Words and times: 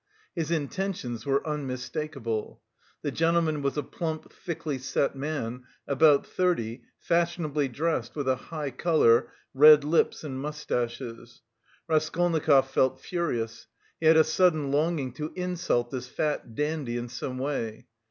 His 0.33 0.49
intentions 0.49 1.27
were 1.27 1.45
unmistakable. 1.47 2.59
The 3.03 3.11
gentleman 3.11 3.61
was 3.61 3.77
a 3.77 3.83
plump, 3.83 4.33
thickly 4.33 4.79
set 4.79 5.15
man, 5.15 5.63
about 5.87 6.25
thirty, 6.25 6.81
fashionably 6.97 7.67
dressed, 7.67 8.15
with 8.15 8.27
a 8.27 8.35
high 8.49 8.71
colour, 8.71 9.29
red 9.53 9.83
lips 9.83 10.23
and 10.23 10.41
moustaches. 10.41 11.43
Raskolnikov 11.87 12.71
felt 12.71 12.99
furious; 12.99 13.67
he 13.99 14.07
had 14.07 14.17
a 14.17 14.23
sudden 14.23 14.71
longing 14.71 15.11
to 15.13 15.33
insult 15.35 15.91
this 15.91 16.07
fat 16.07 16.55
dandy 16.55 16.97
in 16.97 17.07
some 17.07 17.37
way. 17.37 17.85